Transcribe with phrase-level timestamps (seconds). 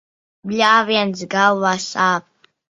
[0.51, 2.29] Bļāviens, galva sāp.